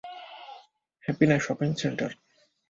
হ্যাপিনা 1.03 1.37
shopping 1.39 1.69
centre. 1.75 2.11